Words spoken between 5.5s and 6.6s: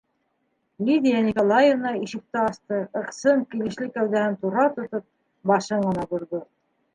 башын ғына борҙо.